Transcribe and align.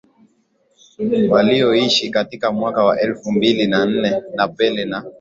Walioishi 1.29 2.09
katika 2.09 2.51
mwaka 2.51 2.83
wa 2.83 2.99
elfu 3.01 3.31
mbili 3.31 3.67
na 3.67 3.85
nne 3.85 4.21
na 4.35 4.47
Pelé 4.47 4.85
na 4.85 5.03